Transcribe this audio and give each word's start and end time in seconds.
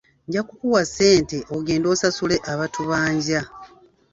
Nja 0.27 0.41
kukuwa 0.47 0.81
ssente 0.85 1.37
ogende 1.55 1.87
osasule 1.93 2.35
abatubanja. 2.51 3.41